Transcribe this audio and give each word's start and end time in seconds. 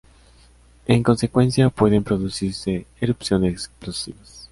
En 0.87 1.03
consecuencia, 1.03 1.69
pueden 1.69 2.03
producirse 2.03 2.87
erupciones 2.99 3.53
explosivas. 3.53 4.49